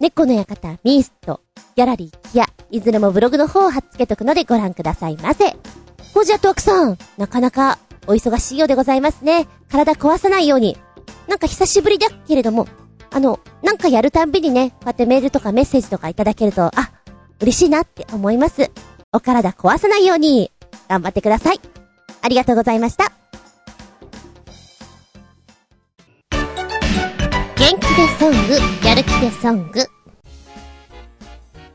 [0.00, 1.40] 猫の館、ミースト、
[1.74, 5.56] ギャラリー、キア、いずれもブログの方を貼っつけとくのでご覧くださいませ。
[6.12, 9.46] コージアトワクさん、なかなかお忙しいようでございますね。
[9.70, 10.76] 体壊さないように。
[11.28, 12.66] なんか久しぶりだけれども、
[13.10, 16.92] あの、なんかやるたんびにね、こうやってメールとかメッセージとかいただけると、あ、
[17.40, 18.70] 嬉しいなって思います。
[19.12, 20.50] お体壊さないように、
[20.88, 21.60] 頑張ってください。
[22.22, 23.12] ありがとうございました。
[27.56, 29.80] 元気でソング、やる気でソング。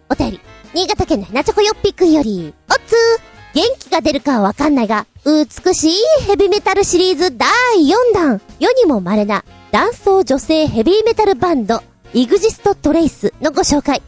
[0.09, 0.41] お便り、
[0.73, 5.93] 新潟県のヘナチョコヨッピーくんより、おつー元気が出るかはわかんないが、美しい
[6.27, 8.41] ヘビメタルシリーズ第4弾。
[8.59, 14.01] 世にも稀な、男装女性ヘビーメタルバンド、イグジストトレイスのご紹介。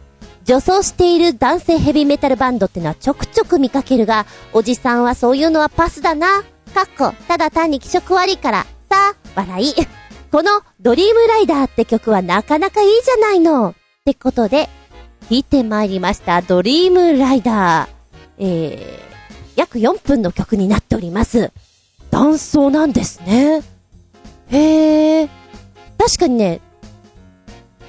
[0.43, 6.41] 女装している男性ヘビーメタルバンドってのはちょくちょく見かけるが、おじさんはそういうのはパスだな。
[6.73, 9.73] かっこ、ただ単に気色悪いから、さあ、笑い。
[10.31, 13.69] このドリームライダーって曲はなかなかいいじゃないの。
[13.69, 13.73] っ
[14.03, 14.67] てことで、
[15.29, 16.41] 弾いてまいりました。
[16.41, 17.89] ドリームライダー。
[18.39, 19.12] えー、
[19.55, 21.51] 約4分の曲になっております。
[22.11, 23.61] 男装なんですね。
[24.49, 25.29] へー。
[25.97, 26.61] 確かにね、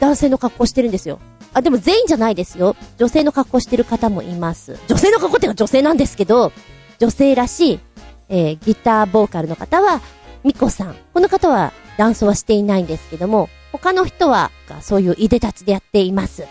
[0.01, 1.19] 男性の格好してるんですよ。
[1.53, 2.77] あ、でも全員じゃないですよ。
[2.99, 4.79] 女性の格好してる方もいます。
[4.89, 6.53] 女性の格好っていうか女性なんですけど、
[6.99, 7.81] 女性らしい、
[8.29, 10.01] えー、ギターボーカルの方は、
[10.43, 10.97] ミコさん。
[11.13, 14.51] この方はダンスはしていないんですけども、他の人は、
[14.81, 16.47] そういういでたちでやっています。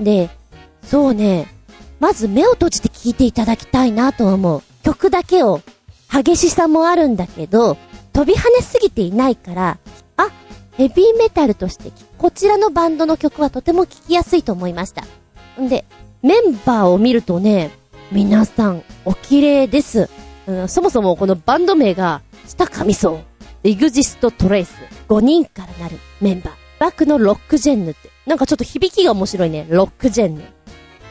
[0.00, 0.30] で、
[0.82, 1.48] そうね、
[2.00, 4.62] まず目を閉じて聴いていただきたいなと思う。
[4.82, 5.60] 曲だけを、
[6.12, 7.76] 激しさもあるんだけど、
[8.12, 9.78] 飛び跳ねすぎていないから、
[10.16, 10.30] あ、
[10.72, 15.04] ヘビーメタルとして、こちらのバンドの曲はとても聴きやすいと思いました。
[15.60, 15.84] んで、
[16.22, 17.70] メンバーを見るとね、
[18.12, 20.08] 皆さん、お綺麗です。
[20.46, 23.20] うん、そもそもこのバンド名が、下上層、
[23.64, 24.74] エグジストトレイス、
[25.08, 26.54] 5人からなるメンバー。
[26.78, 30.44] バックのロックジェンヌって、なんかちょっと響きが面白いね、ロックジェンヌ。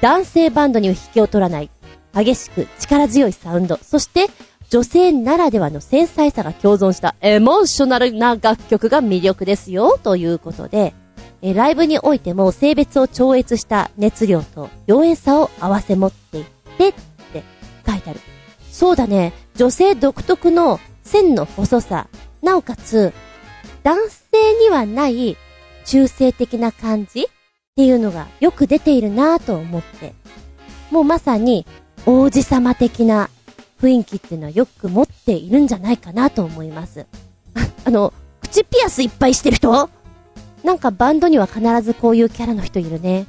[0.02, 1.70] 男性バンドには引けを取らない、
[2.14, 4.28] 激しく力強いサウンド、そして
[4.70, 10.94] 女性ならではの繊細さが共存したエモーショナルな楽曲が魅力ですよ、ということで、
[11.42, 16.46] えライブにおいても性別を超越した熱量と妖艶さを合わせ持っていっ
[16.78, 16.94] てっ
[17.34, 17.44] て
[17.88, 18.20] 書いてある。
[18.72, 22.08] そうだね、女性独特の線の細さ、
[22.42, 23.14] なおかつ、
[23.84, 25.38] 男性にはない
[25.86, 27.28] 中性的な感じ。
[27.76, 30.14] っていうのがよく出ているなぁと思って。
[30.92, 31.66] もうまさに
[32.06, 33.30] 王子様的な
[33.82, 37.06] 雰囲気っていうのはよく持っているんじゃないかなと思います。
[37.54, 39.90] あ あの、口ピアスいっぱいしてる人？
[40.64, 43.26] なんかバンドには必ずこういうキャラの人いるね。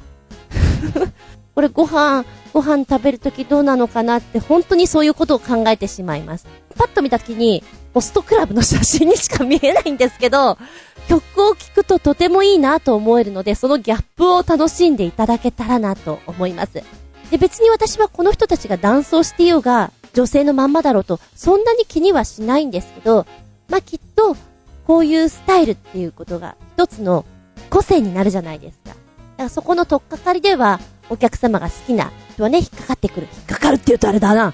[1.53, 6.47] これご飯、ご飯食べるときどうなのかなって本当にそういうことを考えてしまいます。
[6.77, 7.65] パッと見たときに、
[7.97, 10.59] ホストクラブの写真にしか見えないんですけど、
[11.09, 16.83] 曲を聴くととてもいいなと思えるので、そのギャップを楽しんでいただけたらなと思います。
[17.31, 23.25] で、別に私はこの人たちがダンスをしていようが、女性のまんまだろうと、そんなに気にはしないんですけど、
[23.67, 24.37] まあ、きっと、
[24.85, 27.25] こういうスタイルっていうことが一つの
[27.71, 28.89] 個性になるじゃないですか。
[28.89, 28.99] だか
[29.37, 30.79] らそこの取っかかりでは、
[31.09, 33.27] お客様が好きな人はね、引っかかってくる。
[33.33, 34.53] 引っかかるって言うとあれだな。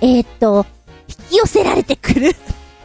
[0.00, 0.64] えー、っと、
[1.08, 2.32] 引き寄せられてくる。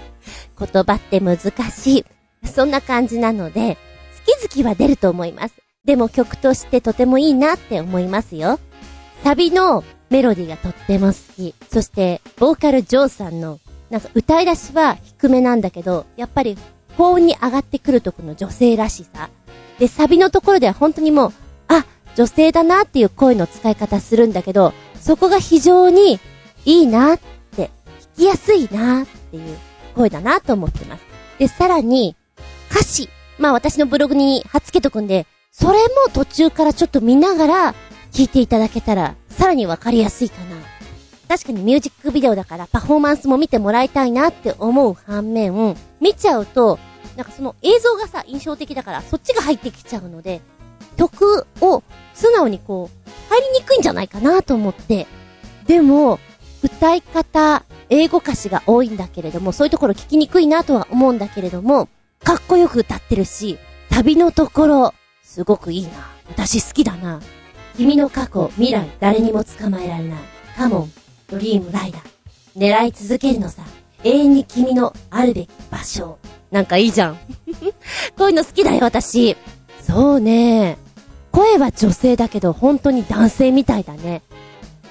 [0.59, 1.37] 言葉って難
[1.71, 2.05] しい。
[2.47, 3.77] そんな感じなので、
[4.25, 5.55] 好き好きは出ると思います。
[5.85, 8.59] でも曲としてとてもいいなって思いますよ。
[9.23, 11.55] サビのメロディーがとっても好き。
[11.71, 16.57] そして、ボーカルジョーさんの、なんか歌い出しは低めなんだけど、やっぱり
[16.97, 19.29] 高音に上がってくるとこの女性らしさ。
[19.79, 21.33] で、サビのところでは本当にもう、
[21.67, 26.19] あ、女性だなっていう声の使い方するんだけど、そこが非常に
[26.65, 27.19] いいなっ、
[28.21, 29.57] きやすいなっていう
[29.95, 31.03] 声だなと思ってます。
[31.39, 32.15] で、さらに、
[32.69, 33.09] 歌詞。
[33.39, 37.75] まあ私のブログに貼っつけとくんで、それも途中からちょっと見ながら
[38.11, 40.57] 聞いていただけたら、さらにわかりやすいかな。
[41.27, 46.77] 確かにミュージックビデオだからパフォーマンスも見てもらいたいなって思う反面、見ちゃうと、
[47.15, 50.41] なんかその映像がさ、印象的だからそっちが入ってきちゃうので、
[50.95, 51.81] 曲を
[52.13, 55.07] 素直にこう、入りにくいんじゃないかなと思って。
[55.65, 56.19] でも、
[56.63, 61.89] 歌い方、英語歌詞が多いんだけれども、そういうところ聞きにくいなとは思うんだけれども、
[62.23, 65.89] かっこよく歌ってるし、旅のところ、すごくいいな。
[66.29, 67.21] 私好きだな。
[67.75, 70.19] 君の過去、未来、誰にも捕まえられない。
[70.57, 70.91] カモン、
[71.29, 72.03] ドリームライダー。
[72.55, 73.61] 狙い続けるのさ。
[74.05, 76.17] 永遠に君のあるべき場所。
[76.49, 77.17] なんかいいじゃん。
[78.17, 79.35] こういうの好きだよ、私。
[79.81, 80.77] そうね。
[81.31, 84.21] 声は女性だけど、本当に男性みたいだね。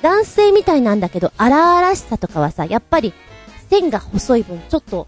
[0.03, 3.13] 男性みたいなんだけど、荒々しさとかはさ、やっぱり、
[3.69, 5.07] 線が細い分、ちょっと、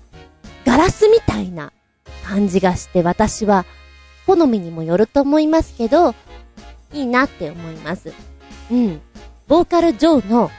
[0.64, 1.72] ガラスみたいな
[2.24, 3.64] 感じがして、私は、
[4.26, 6.14] 好みにもよると思いますけど、
[6.92, 8.12] いいなって思います。
[8.70, 9.00] うん。
[9.48, 10.50] ボーカル・ジョーの、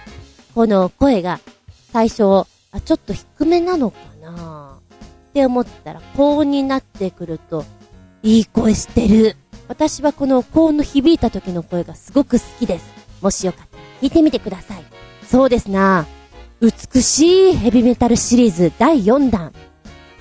[0.56, 1.40] この声が、
[1.92, 2.24] 最初、
[2.72, 4.80] あ、ちょっと低めなのかな？
[5.30, 7.66] って思ったら、高音になってくると、
[8.24, 9.38] いい声してる。
[9.68, 12.86] 私はこの高音の響いた時の声がすごく好きです。
[13.22, 13.73] もしよかった
[14.04, 14.84] 聞いてみてください。
[15.26, 16.06] そうですな
[16.60, 19.54] 美しいヘビメタルシリーズ第4弾。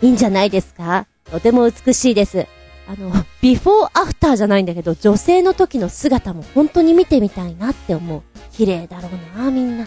[0.01, 1.09] いいんじゃないですか？
[1.33, 2.47] とても美しいです。
[2.87, 8.23] あの、ビフォーアフターじゃないんだけど、女性の時の姿も本当に見てみたいなって思う。
[8.53, 9.85] 綺麗だろうな、みんな。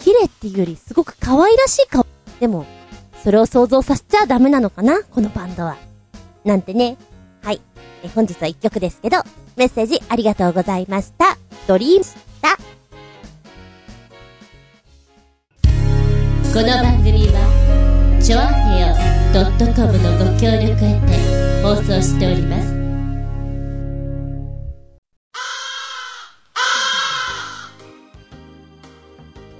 [0.00, 2.04] 綺麗っていうよりすごく可愛らしい顔。
[2.40, 2.66] でも、
[3.22, 5.00] それを想像させちゃダメなのかな？
[5.04, 5.76] このバンドは。
[6.44, 6.96] なんてね。
[7.40, 7.60] はい。
[8.02, 9.18] え本日は一曲ですけど、
[9.56, 11.38] メッセージありがとうございました。
[11.68, 12.04] ドリーム
[16.52, 18.94] この番組は、ちょあへよ
[19.74, 22.68] .com のご協力へて放送しております。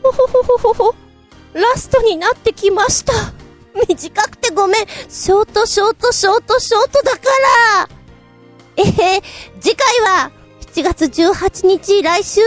[0.02, 0.94] ほほほほほほ。
[1.55, 3.14] ラストになってきました。
[3.88, 4.87] 短くてごめん。
[5.09, 7.18] ショート、ショート、ショート、ショートだか
[7.78, 7.88] ら。
[8.76, 9.22] えへ、
[9.62, 10.31] 次回は、
[10.74, 12.42] 7月18日来週。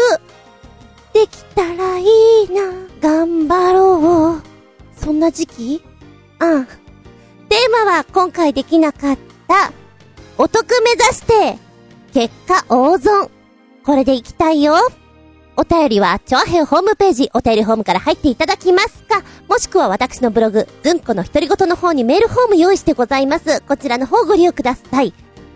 [1.13, 4.41] できたらいいな、頑張ろう。
[4.99, 5.83] そんな時期？
[6.39, 6.65] うん。
[6.65, 9.71] テーマは今回できなかった、
[10.37, 11.57] お得目指して、
[12.13, 13.29] 結果大損。
[13.85, 14.75] これで行きたいよ。
[15.57, 23.61] お便りは、チョアヘホームページ、お便りホームから入っていただきますか、もしくは私のブログ、ズンコの独り言の方にメールフォーム用意してございます。
[23.61, 25.13] こちらの方ご利用ください。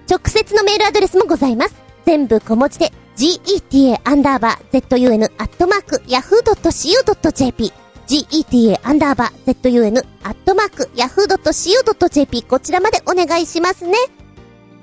[0.09, 1.75] 直接のメールアドレスもございます。
[2.05, 7.73] 全部小文字で、geta アンダーバー zun アットマーク yahoo.co.jp
[8.07, 13.97] geta アンダーバー zun アットマーク yahoo.co.jp こちらまでお願いしますね。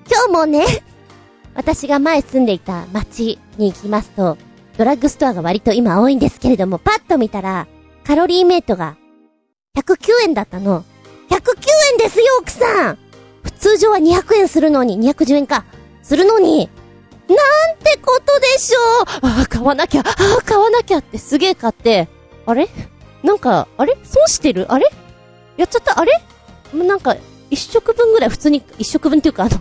[0.06, 0.66] 今日もね、
[1.56, 4.36] 私が前住んでいた街に行きますと、
[4.76, 7.66] ドラッグストアが割と今多いんですけれども、パッと見たら、
[8.04, 8.96] カロリーメイトが、
[9.78, 10.84] 109円だったの。
[11.30, 11.38] 109
[11.92, 12.98] 円ですよ、奥さん
[13.42, 15.64] 普通常は200円するのに、210円か。
[16.02, 16.68] するのに、
[17.28, 19.04] なんてことでしょう。
[19.22, 20.04] ああ、買わなきゃ、あ
[20.38, 22.08] あ、買わなきゃってすげえ買って、
[22.46, 22.68] あれ？
[23.22, 23.96] なんか、あれ？
[24.04, 24.72] 損してる？
[24.72, 24.88] あれ？
[25.56, 25.98] やっちゃった？
[25.98, 26.12] あれ？
[26.72, 27.16] なんか、
[27.50, 29.60] 一食分ぐらい普通に、一食分っていうかあの、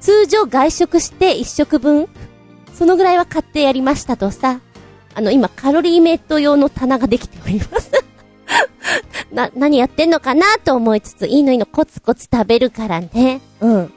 [0.00, 2.08] 通常外食して一食分？
[2.72, 4.60] そのぐらいは買ってやりましたとさ、
[5.14, 7.90] あの、今、カロリーメイト用の棚ができております。
[9.32, 13.40] な、何やってんのかなと思いつつ、いいのいいの、コツコツ食べるからね。
[13.60, 13.92] うん。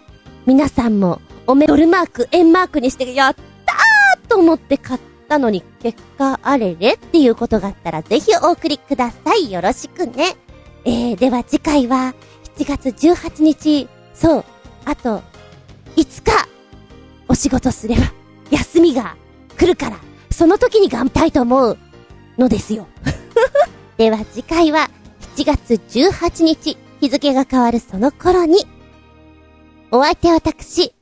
[0.45, 9.49] 皆さんも、おめドルマーク、円マークにして、やったーと思って買ったのに、結果あれれっていうことがあったら、ぜひお送りください。
[9.49, 10.35] よろしくね。
[10.83, 12.13] えー、では次回は、
[12.57, 14.45] 7月18日、そう、
[14.83, 15.21] あと、
[15.95, 16.49] 5日、
[17.29, 18.01] お仕事すれば、
[18.51, 19.15] 休みが
[19.57, 19.97] 来るから、
[20.31, 21.77] その時に頑張りたいと思う
[22.37, 22.87] のですよ。
[23.97, 24.89] では次回は
[25.35, 28.65] 7月18日、日付が変わるその頃に、
[29.91, 30.93] お相手は私、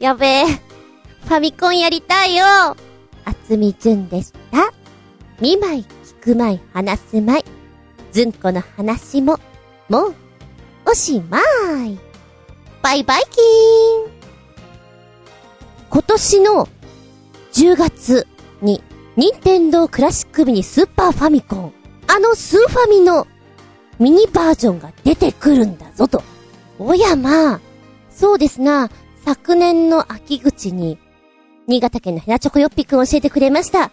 [0.00, 2.74] やべえ、ファミコンやりたいよあ
[3.46, 4.72] つみじゅんでした。
[5.42, 5.86] 見舞い、
[6.22, 7.44] 聞く舞い、話す舞い。
[8.10, 9.38] ずんこの話も、
[9.90, 10.14] もう、
[10.86, 11.38] おしま
[11.84, 11.98] い。
[12.80, 14.10] バイバイキーン
[15.90, 16.68] 今年の
[17.52, 18.26] 10月
[18.62, 18.82] に、
[19.16, 21.72] 任天堂クラシックミニスーパーファミコン、
[22.06, 23.26] あのスーファミの
[23.98, 26.22] ミニバージョンが出てくるんだぞと。
[26.78, 27.60] おやまあ、
[28.10, 28.90] そうですな、
[29.24, 30.98] 昨年の秋口に、
[31.66, 33.90] 新潟県のヘナチョコヨッピくん教えてくれました。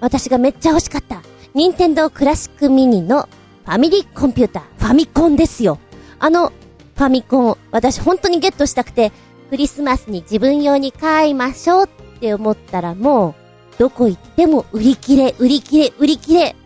[0.00, 1.22] 私がめっちゃ欲しかった。
[1.54, 3.28] 任天堂クラシックミニの
[3.64, 5.78] ファミリーコンピューター、ファミコンですよ。
[6.18, 9.12] あの、ファミコン、私本当にゲットしたくて、
[9.50, 13.30] クリスマスに自分用に買いましょうって思ったらも
[13.76, 16.56] う、どこ行っても売り切れ、売り切れ、売り切れ。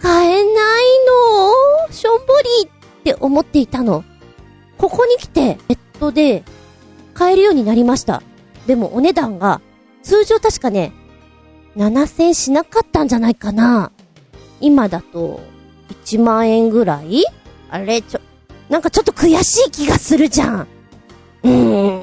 [0.00, 0.44] 買えない
[1.88, 4.04] のしょんぼりって思っていたの。
[4.78, 6.44] ここに来て、ネットで
[7.14, 8.22] 買えるようになりました。
[8.66, 9.60] でもお値段が、
[10.02, 10.92] 通常確かね、
[11.76, 13.90] 7000しなかったんじゃないかな。
[14.60, 15.40] 今だと、
[16.04, 17.24] 1万円ぐらい？
[17.70, 18.20] あれ、ちょ、
[18.68, 20.68] なんかちょっと悔しい気がするじゃん。
[21.42, 22.02] うーん。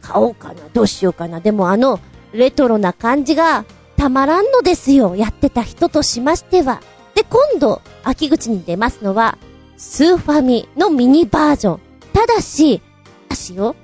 [0.00, 1.40] 買おうかな、どうしようかな。
[1.40, 2.00] でもあの、
[2.32, 3.64] レトロな感じが、
[3.96, 5.16] たまらんのですよ。
[5.16, 6.82] やってた人としましては。
[7.14, 9.38] で、今度、秋口に出ますのは、
[9.76, 11.80] スーファミのミニバージョン。
[12.12, 12.80] ただし、
[13.28, 13.76] ただしよ、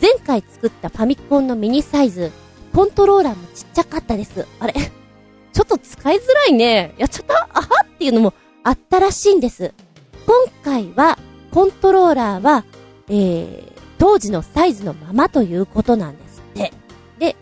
[0.00, 2.30] 前回作ったファミコンのミニサイズ、
[2.74, 4.46] コントローラーもちっちゃかったです。
[4.60, 4.74] あれ？
[5.52, 6.94] ちょっと使いづらいね。
[6.98, 7.48] やっちゃった？
[7.54, 7.68] あは？
[7.84, 9.72] っていうのもあったらしいんです。
[10.26, 11.18] 今回は、
[11.50, 12.64] コントローラーは、
[13.08, 16.72] えー、当時のサイズのままということなんですって。
[17.18, 17.36] で、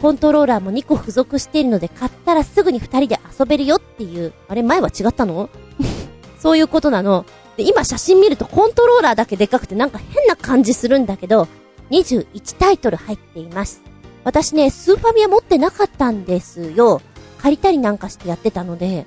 [0.00, 4.64] コントローラーも2個付属しているので買ったらすぐに2人で遊べるよっていう、あれ？
[4.64, 5.48] 前は違ったの？
[6.40, 7.24] そういうことなの。
[7.56, 11.46] で、今写真見るとコントローラーだけでかくてなんか変な感じするんだけど、
[11.92, 13.82] 21タイトル入っています。
[14.24, 17.02] 私ね、スーファミは持ってなかったんですよ。
[17.38, 19.04] 借りたりなんかしてやってたので、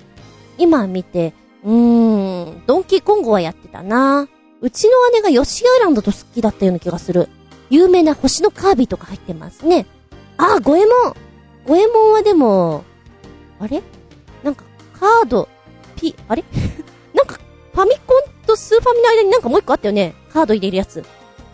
[0.58, 1.34] 今見て、
[1.64, 4.28] うーん、ドンキーコンゴはやってたな。
[4.62, 7.30] うちの姉がヨシアイランドと好きだったような気がする。
[7.70, 9.88] 有名な星のカービィとか入ってますね。
[10.38, 11.16] あ、ゴエモン
[11.66, 12.84] ゴエモンはでも、
[13.60, 13.82] あれ？
[14.44, 14.64] なんか、
[15.00, 15.50] カード、
[15.96, 16.44] ピ、あれ？
[17.16, 17.40] なんか、
[17.74, 21.04] ファミコンとスーファミの間になんかもう一個あったよねカード入れるやつ。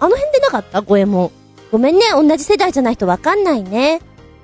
[0.01, 0.81] あの辺でなかった？
[0.81, 1.31] ゴエモン。
[1.71, 4.01] ごめんね、同じ世代じゃないとわかんないね。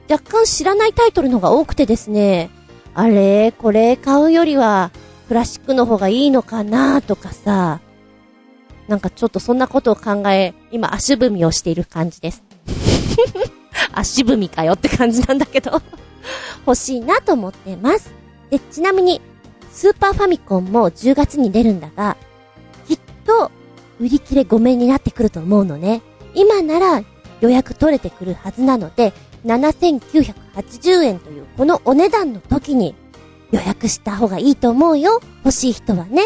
[0.09, 2.49] 若干知らないタイトルのが多くてですね。
[2.93, 3.97] あれ、これ？
[3.97, 4.91] 買うよりは、
[5.27, 7.81] クラシックの方がいいのかなとかさ。
[8.87, 12.43] なんかちょっとそんなことを考え、今足踏みをしている感じです。
[13.93, 15.81] 足踏みかよって感じなんだけど
[16.65, 18.13] 欲しいなと思ってます。
[18.49, 19.21] で、ちなみに、
[19.73, 22.15] スーパーファミコンも10月に出るんだが、
[22.87, 23.51] きっと、
[23.99, 26.01] 売り切れごめんになってくると思うのね。
[26.33, 27.03] 今なら
[27.41, 29.13] 予約取れてくるはずなので、
[29.45, 32.95] 7980円というこのお値段の時に
[33.51, 35.21] 予約した方がいいと思うよ。
[35.43, 36.23] 欲しい人はね。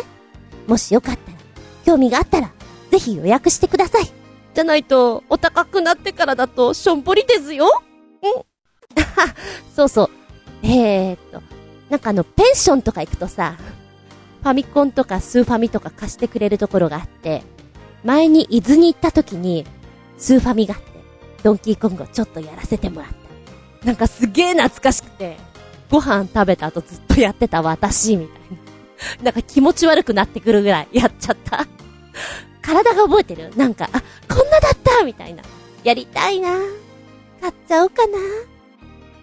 [0.68, 1.38] もしよかったら、
[1.86, 2.52] 興味があったら、
[2.92, 4.12] ぜひ予約してください。
[4.54, 7.84] じゃないと、お高くなってからだと、しょんぼりですよ。
[8.24, 8.44] うん。
[9.76, 10.10] そうそう。
[10.64, 11.42] えー、っと、
[11.90, 13.58] なんかあの、ペンションとか行くとさ、
[14.42, 17.44] ファミコンとかスーファミとか貸してくれるところがあって、
[18.04, 19.66] 前に伊豆に行った時に、
[20.18, 20.90] スーファミがあって、
[21.44, 23.10] ドンキーコングをちょっとやらせてもらっ
[23.82, 23.86] た。
[23.86, 25.38] なんかすげえ懐かしくて、
[25.90, 28.40] ご飯食べた後ずっとやってた私、みたい
[29.20, 29.24] な。
[29.26, 31.66] なんか気持ち悪くなってくるぐらいやっちゃった。
[32.62, 33.52] 体が覚えてる？
[33.56, 34.02] なんか、あ、
[34.34, 35.44] こんなだったみたいな。
[35.84, 36.60] やりたいな
[37.42, 38.18] 買っちゃおうかな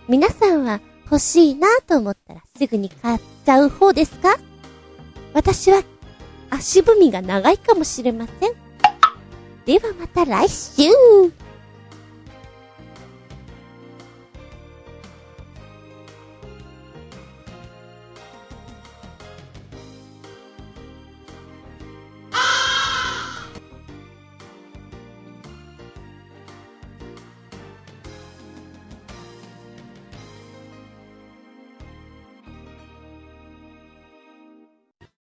[0.09, 4.37] 皆さんは欲しいなと思ったらすぐに買っちゃう方ですか？
[5.35, 5.83] 私は
[6.51, 8.53] 足踏みが長いかもしれません。
[9.67, 10.91] ではまた来週